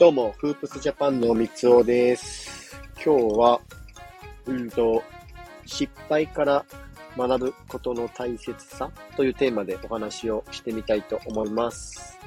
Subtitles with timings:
[0.00, 2.74] どうも、フープスジャパンの三つおです。
[3.04, 3.60] 今日は、
[4.46, 5.02] うんと、
[5.66, 6.64] 失敗から
[7.18, 12.18] 学ぶことの大切さというテーマでお話をしてみたいと思います。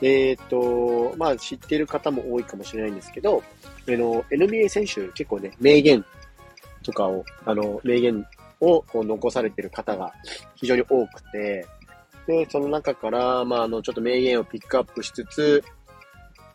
[0.00, 3.42] えっ、ー、と、まあ知っている方も多いかもしれないんですけど、
[3.86, 6.02] あの、NBA 選手結構ね、名言
[6.82, 8.26] とかを、あの、名言
[8.60, 10.10] をこう残されている方が
[10.54, 11.66] 非常に多くて、
[12.26, 15.62] で、その中から、まあ、あの、ちょっと名言をピックアップしつつ、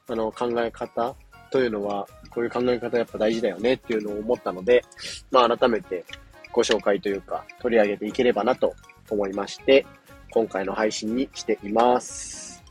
[0.10, 1.16] あの、考え方
[1.52, 4.84] というのは、こういう考え方やっぱ大事だよねっていうのを思ったので、
[5.32, 6.06] まあ改めて
[6.52, 8.74] ご紹介というか取り上げていければなと
[9.10, 9.86] 思いまして、
[10.32, 12.64] 今回の配信にしています。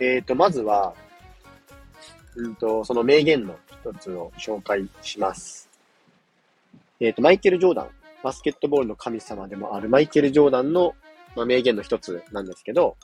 [0.00, 0.94] えっ、ー、と、まずは、
[2.36, 5.68] うんと、その名言の一つを紹介します。
[7.00, 7.88] えっ、ー、と、マイケル・ジョーダン、
[8.22, 10.94] バスケットボールの神様でもあるマイケル・ジョーダンの、
[11.34, 12.96] まあ、名言の一つなんですけど、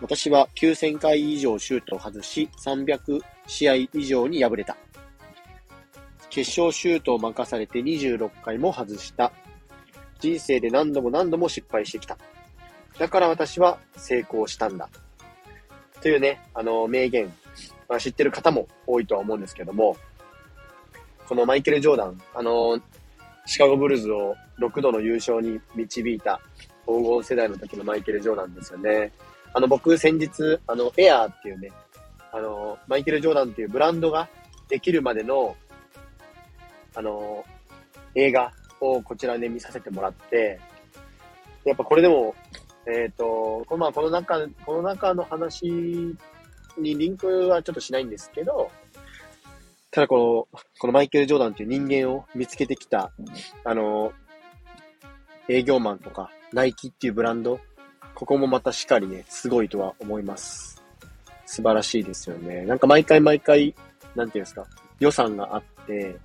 [0.00, 4.76] 私は9000回以上シュートを外し、300試合以上に敗れた。
[6.28, 9.32] 決勝シュートを任されて26回も外した。
[10.20, 12.18] 人生で何度も何度も失敗してきた。
[12.98, 14.88] だから私は成功したんだ。
[16.02, 17.32] というね、あの、名言、
[17.88, 19.96] まあ、知ってる方も多いとは思うんですけども、
[21.26, 22.78] このマイケル・ジョーダン、あの、
[23.46, 26.40] シカゴブルズを6度の優勝に導いた
[26.86, 29.12] 黄金世代の時のマイケル・ジョーダンですよね。
[29.56, 31.72] あの、僕先日、あの、エアーっていうね、
[32.30, 34.28] あの、マイケル・ジョーダンっていうブランドが
[34.68, 35.56] できるまでの、
[36.94, 37.42] あの、
[38.14, 40.60] 映画をこちらで見させてもらって、
[41.64, 42.34] やっぱこれでも、
[42.86, 48.70] えっ、ー、と、この、まあ、この中、この中の話にリンクはちょっとしないんですけど、
[49.90, 53.10] ただこの、このマイケル・ジョーダンっていう人間を見つけてきた、
[53.64, 54.12] あの、
[55.48, 57.58] 営業マンとか、ナイキっていうブランド
[58.16, 60.82] ここもまたしっかりね、すごいとは思います。
[61.44, 62.64] 素晴らしいですよね。
[62.64, 63.74] なんか毎回毎回、
[64.14, 64.66] なんていうんですか、
[64.98, 66.16] 予算があって、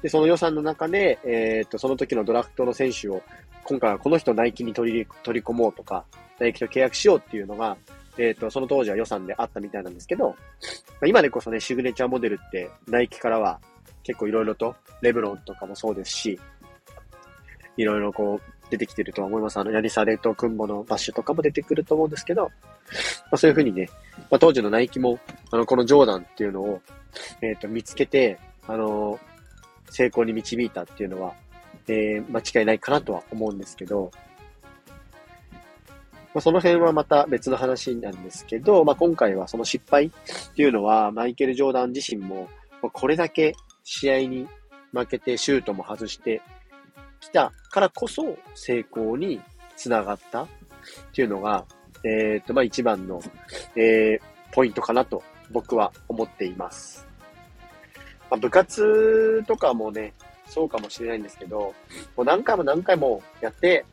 [0.00, 3.20] で、その予算の中で、えっ、と、その時のドラフトの選手を、
[3.64, 6.04] 今回はこの人ナイキに取り、取り込もうとか、
[6.38, 7.76] ナイキと契約しようっていうのが、
[8.16, 10.36] えっ、と、その当時は予算であったみたいなんですけど、
[11.04, 13.60] 今でこそね、シグネチャーモデルって、ナイキからは
[14.04, 16.40] 結構いろいろと、レブロンとかもそうですし、
[17.76, 19.58] いろいろこう、出てきてるとは思います。
[19.58, 22.50] あの、ヤリサレとクンボのバッシュとかも出てくると思うんですけど、ま
[23.32, 23.88] あ、そういうふうにね、
[24.30, 25.18] まあ、当時のナイキも、
[25.50, 26.80] あの、このジョーダンっていうのを、
[27.42, 29.18] えっ、ー、と、見つけて、あの
[29.90, 31.34] 成功に導いたっていうのは、
[31.88, 34.10] えー、間違いないかなとは思うんですけど、
[36.34, 40.10] まあ、その辺はまた別の話なんですけど、まあ、今回はその失敗っ
[40.54, 42.48] ていうのは、マイケル・ジョーダン自身も、
[42.80, 43.54] これだけ
[43.84, 44.48] 試合に
[44.92, 46.40] 負けてシュートも外して、
[47.22, 49.40] きたからこそ成功に
[49.76, 50.48] つながったっ
[51.14, 51.64] ていうのが、
[52.04, 52.08] え
[52.40, 53.22] っ、ー、と、まあ、一番の、
[53.76, 54.20] えー、
[54.52, 57.06] ポイントかなと僕は思っています。
[58.30, 60.12] まあ、部活とかもね、
[60.46, 61.74] そうかもしれないんですけど、
[62.16, 63.84] もう何回も何回もやって、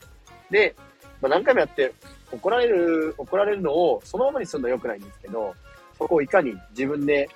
[0.50, 0.76] で、
[1.22, 1.94] まあ、何回もやって、
[2.32, 5.54] 怒られる、怒られるのをそのままにするのは良くないんですけど、
[5.98, 7.30] そこをいかに自分で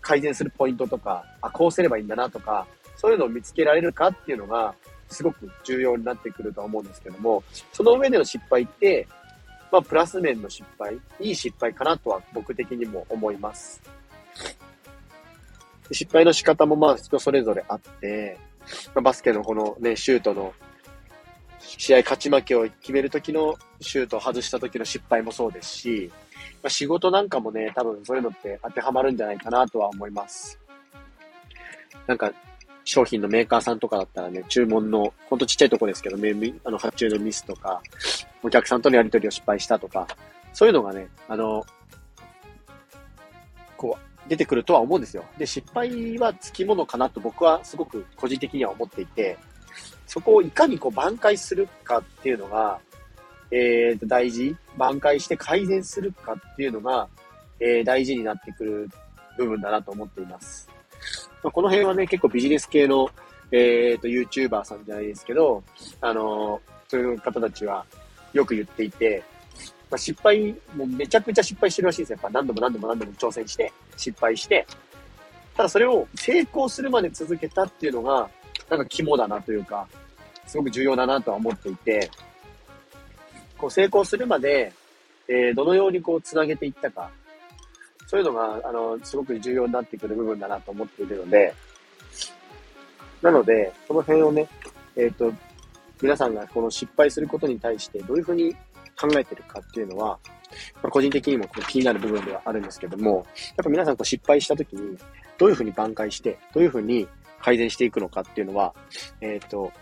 [0.00, 4.74] 改善するポイントとか、あ、こうすればいいんだなとか、そういうのを見つけられるかっていうのが、
[5.12, 7.42] すごく重要になってくるとは思うんですけども、
[7.72, 9.06] その上での失敗って、
[9.70, 13.82] まあ、プラス面の失敗、いい失敗かなとは僕的にも思います。
[15.90, 18.38] 失敗の仕方もまあ人それぞれあって、
[18.94, 20.54] まあ、バスケのこのね、シュートの
[21.58, 26.12] 試合勝ち負けを決めるときのシュートを外した時の失敗もそうですし、
[26.62, 30.58] まあ、仕事なんかもね、多分そういうのって当てはまるんじゃないかなとは思います。
[32.06, 32.32] なんか、
[32.84, 37.80] 商品のメーカーさんとかだったらね、注文の、ほんとちっちゃいとこですけど、あの、発注のミスとか、
[38.42, 40.06] お客さんとのやり取りを失敗したとか、
[40.52, 41.64] そういうのがね、あの、
[43.76, 45.24] こう、出てくるとは思うんですよ。
[45.38, 49.36] で、失敗はつきものかなと僕はすごく個人的には思っていて、
[50.06, 52.78] そこをいかにこう挽回するかっていうのが、
[53.50, 57.08] えー、と大事、挽回して改善するかっていうのが、
[57.60, 58.90] えー、大事になってくる
[59.36, 60.68] 部分だなと思っています。
[61.42, 63.10] まあ、この辺はね、結構ビジネス系の、
[63.50, 65.62] えっ、ー、と、YouTuber さんじゃないですけど、
[66.00, 67.84] あのー、そういう方たちは
[68.32, 69.22] よく言っていて、
[69.90, 72.18] まあ、失敗、もうめちゃくちゃ失敗してるらしいですよ。
[72.22, 74.66] やっぱ何度も何度も何度も挑戦して、失敗して、
[75.54, 78.28] ただそれを成功するまで続けたっていうのが、
[78.70, 79.86] なんか肝だなというか、
[80.46, 82.10] すごく重要だなとは思っていて、
[83.58, 84.72] こう成功するまで、
[85.28, 87.10] えー、どのようにこう繋げていったか、
[88.12, 91.54] そういうのが、あの、すごく重要になってくる部分だなと思っているので、
[93.22, 94.46] なので、その辺をね、
[94.96, 95.32] えっ、ー、と、
[96.02, 98.52] 皆さんがこの失敗することに対してどういうふうに
[99.00, 100.18] 考えてるかっていうのは、
[100.82, 103.24] まあ、個人的にもこう気になる部分ではあるんですけども、
[103.56, 104.98] やっぱ皆さんこう失敗した時に、
[105.38, 107.08] どういうふうに挽回して、どういうふうに
[107.40, 108.74] 改善していくのかっていうのは、
[109.22, 109.72] えっ、ー、と、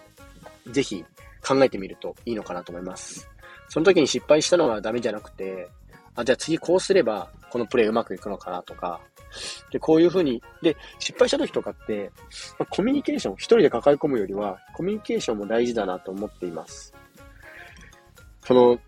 [0.71, 1.05] ぜひ
[1.44, 3.29] 考えてみるといいのかなと思います。
[3.69, 5.69] その時に失敗したのはダメじゃなくて、
[6.20, 9.00] あ、じゃあ次こうすれば、このプレイうまくいくのかなとか、
[9.70, 12.11] で、こういうふうに、で、失敗した時とかって、
[12.58, 16.93] まあ、コミュニケーション、一人で抱え込むよりは、コミュニケーションも大事だなと思っています。
[18.44, 18.78] その、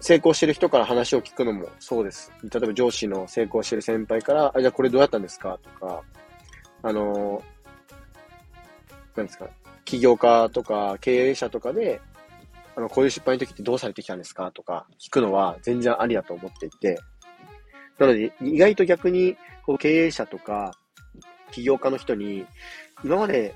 [0.00, 2.32] 成功してる人から話を聞くのもそうです。
[2.42, 6.02] 例えば上司の成功してる先輩から、あ、じゃあこれどうやったんですかとか、
[6.82, 7.40] あの、
[9.14, 9.48] なんですか、
[9.84, 12.00] 起業家とか経営者とかで、
[12.76, 16.98] あの、こういう失敗の時ってどうされてきたんですかとか聞くのは全然ありだと思っていて、
[17.98, 20.72] なので、意外と逆に、こう、経営者とか、
[21.50, 22.46] 起業家の人に、
[23.04, 23.54] 今まで、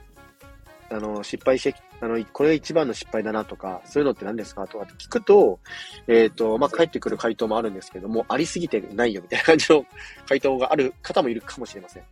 [0.90, 5.58] あの、失敗して、あの、これが一番の失敗だなとか、そういうのって何ですかとかって聞くと、
[6.06, 9.84] えっ、ー、と、まあ、返ってくる回答もあるんですけども、ありすぎてないよみたいな感じの
[10.28, 12.04] 回答がある方もいるかもしれません。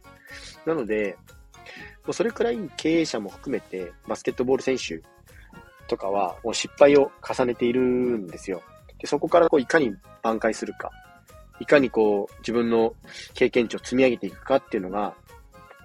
[0.67, 1.17] なので、
[2.05, 5.03] もうそれくらい経営者も含めて、バスケットボール選手
[5.89, 8.63] とかは、もう失敗を重ねているんですよ。
[8.99, 10.91] でそこからこういかに挽回するか。
[11.61, 12.95] いかにこう、自分の
[13.35, 15.15] 経験値を積み上げていくかっていうのが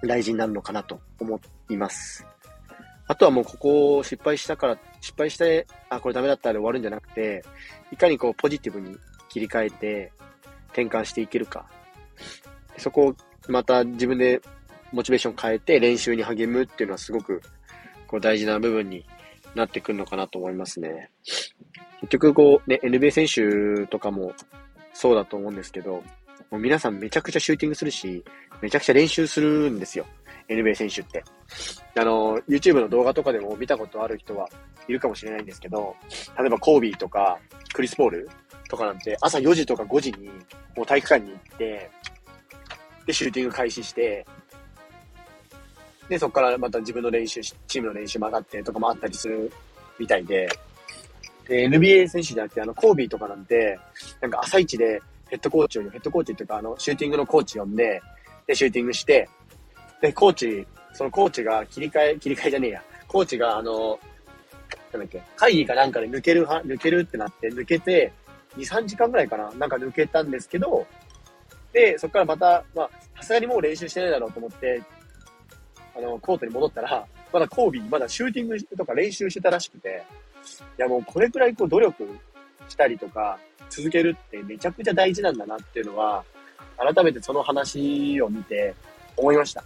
[0.03, 2.25] 大事になるのかなと思います。
[3.07, 7.43] あとはもうここを失敗したから、失敗して、あ、これダメだったら終わるんじゃなくて、
[7.91, 8.97] いかにこうポジティブに
[9.29, 10.11] 切り替えて
[10.67, 11.67] 転換していけるか。
[12.77, 13.15] そこを
[13.47, 14.41] また自分で
[14.91, 17.41] モチベーション変えて練習に励むっていうのはすごく
[18.07, 19.05] こう大事な部分に
[19.55, 21.09] なってくるのかなと思いますね。
[22.01, 24.33] 結局こうね、NBA 選手とかも
[24.93, 26.03] そうだと思うんですけど、
[26.49, 28.23] もう皆さんめちゃくちゃシューティングするし、
[28.61, 30.05] めちゃくちゃ練習するんですよ。
[30.47, 31.23] NBA 選手って。
[31.95, 34.47] あの、YouTube の動画とかでも見たことある人は
[34.87, 35.95] いるかもしれないんですけど、
[36.39, 37.37] 例えばコービーとか
[37.73, 38.29] クリス・ポール
[38.67, 40.27] とかなんて朝4時とか5時に
[40.75, 41.91] もう体育館に行って、
[43.05, 44.25] で、シューティング開始して、
[46.09, 49.51] で、そこからまた自分の練習チームの練習も上がってとかもあったりする
[49.99, 50.49] みたいで、
[51.47, 53.79] で、NBA 選手じゃなくて、あの、コービーとかなんて、
[54.21, 58.01] なんか朝一でヘッドコーチを、ヘッドコーチっていうか、あの、シューティングのコーチ呼んで、
[58.47, 59.29] で、シューティングして、
[60.01, 62.83] で、コーチ、そのコーチが切り替え、切り替えじゃねえや。
[63.07, 63.99] コーチが、あの、
[64.91, 68.11] なんだっけ、会議かなんかで抜けるは、抜けるってなって、抜けて、
[68.57, 70.85] 2、3時間ぐらいかななんか抜けたんですけど、
[71.73, 74.81] で、そこからまた、まあ、さすがにもう練習してないだろうと思って、
[75.99, 80.03] あの、コートに戻ったら、まだコービー、まだシューティングとか練習してたらしくて、
[80.77, 82.07] いやもうこれくらいこう努力
[82.69, 83.37] したりとか
[83.69, 86.23] 続けるってめちゃくちゃ大事なんだなっていうのは、
[86.77, 88.73] 改めてその話を見て
[89.17, 89.63] 思いました。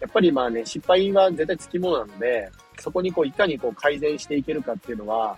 [0.00, 5.36] やっぱりまあね、失敗は絶対つきものなので、そこにこういかにこう改善していけるかっていうのは、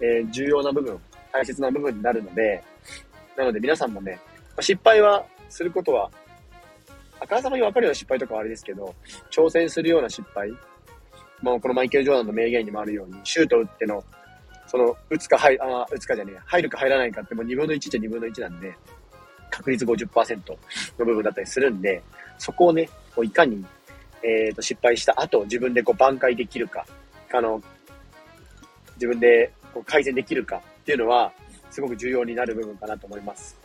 [0.00, 0.98] えー、重要な部分、
[1.30, 2.62] 大切な部分になるので、
[3.36, 4.18] なので皆さんもね、
[4.60, 6.10] 失敗はすることは、
[7.20, 8.94] あからさまに分かるような失敗とかはあれですけど、
[9.30, 10.52] 挑戦するような失敗
[11.42, 14.02] もうこのマイケル・ジョーダンの名言にもあるように、シュート打っての、
[14.66, 18.74] その、打つか入、あ、打つかじゃねえ、入るか入らないかってもう2分の1じゃ2分の1なんで、
[19.50, 20.36] 確率50%
[20.98, 22.02] の部分だったりするんで、
[22.38, 23.64] そこをね、こういかに、
[24.22, 26.84] えっ、ー、と、失敗した後、自分でこう挽回できるか、
[27.32, 27.62] あの、
[28.96, 31.32] 自分でこう改善できるかっていうのは、
[31.70, 33.56] すごく重要になる部分かなと思います。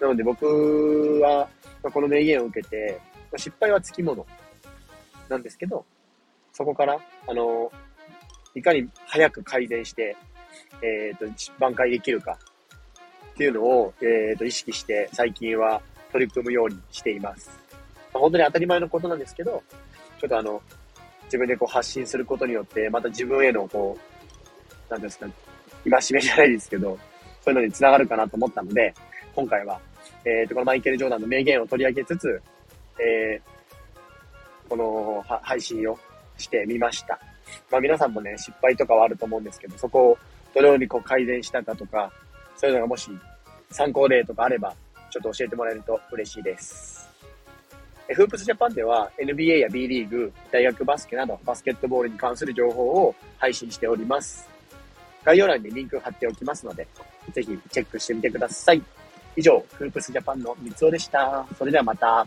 [0.00, 1.48] なので僕は、
[1.90, 3.00] この名言を受けて、
[3.36, 4.26] 失敗はつきもの
[5.28, 5.84] なんですけど、
[6.52, 7.70] そこから、あの、
[8.54, 10.16] いかに早く改善して、
[10.82, 12.38] えっ、ー、と、挽回できるか
[13.32, 17.50] っていうのを、えっ、ー、と、意識して最近は取り組むようにしています。
[18.12, 19.62] まあ、本当に当たり前のことなんですけど、
[20.20, 20.62] ちょっとあの、
[21.24, 23.98] 自分でこう発信することによって、また自分へのこ
[24.88, 25.26] う、なんですか、
[25.84, 26.98] 今しめじゃないですけど、
[27.42, 28.94] そういうのにつながるかなと思ったので、
[29.34, 29.80] 今回は、
[30.24, 32.42] えっ、ー、と、このマイケル・ジョーダンの名言を取り上げつつ、
[32.98, 35.98] えー、この配信を
[36.38, 37.18] してみました。
[37.70, 40.18] まあ皆さんもね、失敗とかはあると思うんですけど、そこを
[40.54, 42.10] どのようにこう改善したかとか、
[42.56, 43.10] そういうのがもし
[43.70, 44.74] 参考例とかあれば、
[45.10, 47.08] ちょっと教えてもらえると嬉しいです。
[48.08, 54.48] フープスジャパンでは NBA や B リーグ、大学バスケなどバスケットボールに関する情報を配信しております。
[55.24, 56.86] 概要欄にリンク貼っておきますので、
[57.32, 58.82] ぜひチェックしてみてください。
[59.36, 61.46] 以上、フープスジャパンの三つおでした。
[61.58, 62.26] それではまた。